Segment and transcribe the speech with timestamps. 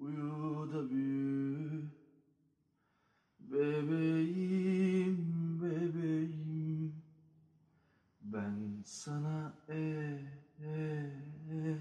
[0.00, 0.90] Uyu da
[3.38, 5.18] Bebeğim,
[5.62, 6.94] bebeğim.
[8.22, 9.74] Ben sana e,
[10.60, 11.76] e, e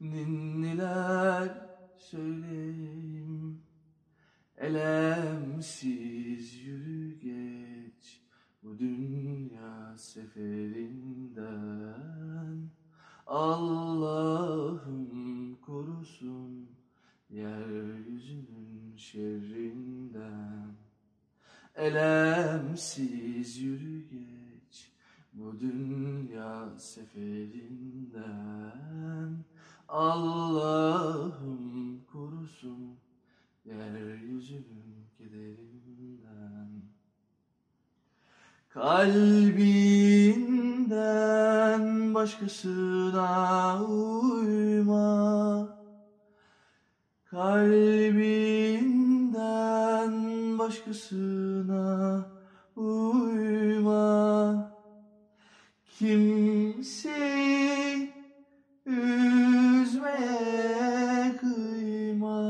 [0.00, 1.50] Ninniler
[1.96, 3.62] söyleyeyim.
[4.58, 8.22] Elemsiz yürü geç
[8.62, 11.46] Bu dünya seferinden.
[13.26, 15.06] Allah'ım
[15.60, 16.76] korusun
[17.30, 18.96] Yeryüzünün
[19.76, 20.76] şerrinden
[21.74, 24.92] Elemsiz yürü geç
[25.32, 28.16] Bu dünya seferinden.
[29.88, 31.54] Allah'ım
[32.12, 32.96] korusun
[33.64, 36.68] Yeryüzünün kederinden.
[38.68, 39.34] Kalbinden
[42.14, 45.68] başkasına uyma.
[47.30, 48.95] Kalbinden
[50.66, 52.26] başkasına
[52.76, 54.72] uyma.
[55.98, 58.12] Kimseyi
[58.86, 60.16] üzmeye
[61.40, 62.42] kıyma.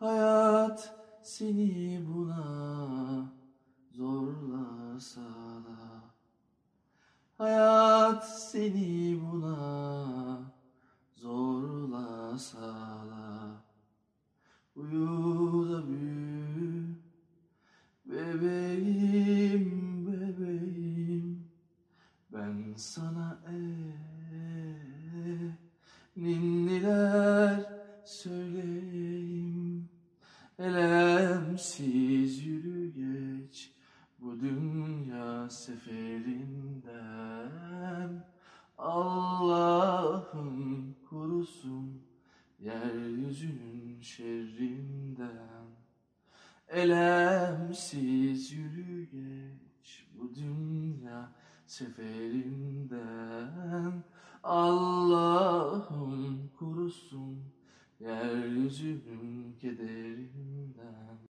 [0.00, 2.44] Hayat seni buna
[3.92, 5.20] zorlasa
[5.66, 5.82] da
[7.38, 9.61] Hayat seni buna
[22.34, 23.54] Ben sana e,
[26.16, 27.60] ninniler
[28.04, 29.88] söyleyeyim.
[30.58, 33.72] Elemsiz yürü geç
[34.18, 36.92] bu dünya seferinden.
[38.78, 39.76] Allah'ım
[41.10, 42.02] korusun
[42.60, 45.66] yeryüzünün şerrinden.
[46.68, 51.32] Elemsiz yürü geç bu dünya
[51.72, 53.00] seferimden
[54.42, 55.70] Allah'ım
[56.58, 57.38] kurusun
[58.00, 61.31] yeryüzüm kederinden.